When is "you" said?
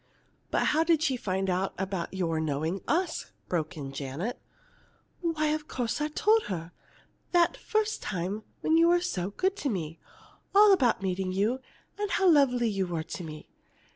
8.73-8.87, 11.31-11.59, 12.67-12.87